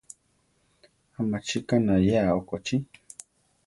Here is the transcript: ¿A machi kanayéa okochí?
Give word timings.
¿A 1.17 1.21
machi 1.29 1.59
kanayéa 1.67 2.31
okochí? 2.39 2.75